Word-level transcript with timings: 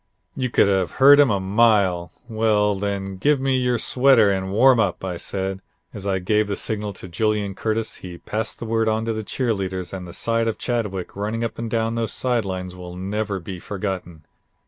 "You 0.35 0.49
could 0.49 0.67
have 0.67 0.93
heard 0.93 1.19
him 1.19 1.29
a 1.29 1.39
mile. 1.39 2.11
'Well 2.27 2.73
then, 2.73 3.17
give 3.17 3.39
me 3.39 3.55
your 3.57 3.77
sweater 3.77 4.31
and 4.31 4.51
warm 4.51 4.79
up,' 4.79 5.05
I 5.05 5.15
said, 5.17 5.51
and 5.51 5.61
as 5.93 6.07
I 6.07 6.17
gave 6.17 6.47
the 6.47 6.55
signal 6.55 6.91
to 6.93 7.07
Julian 7.07 7.53
Curtis, 7.53 7.97
he 7.97 8.17
passed 8.17 8.57
the 8.57 8.65
word 8.65 8.89
on 8.89 9.05
to 9.05 9.13
the 9.13 9.21
cheer 9.21 9.53
leaders 9.53 9.93
and 9.93 10.07
the 10.07 10.11
sight 10.13 10.47
of 10.47 10.57
Chadwick 10.57 11.15
running 11.15 11.43
up 11.43 11.59
and 11.59 11.69
down 11.69 11.93
those 11.93 12.13
side 12.13 12.45
lines 12.45 12.75
will 12.75 12.95
never 12.95 13.39
be 13.39 13.59
forgotten. 13.59 14.23